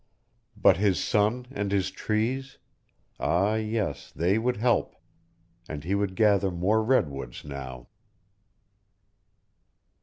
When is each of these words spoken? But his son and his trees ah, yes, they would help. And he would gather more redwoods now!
But 0.57 0.77
his 0.77 0.97
son 0.99 1.45
and 1.51 1.71
his 1.71 1.91
trees 1.91 2.57
ah, 3.19 3.53
yes, 3.53 4.11
they 4.11 4.39
would 4.39 4.57
help. 4.57 4.95
And 5.69 5.83
he 5.83 5.93
would 5.93 6.15
gather 6.15 6.49
more 6.49 6.81
redwoods 6.83 7.45
now! 7.45 7.87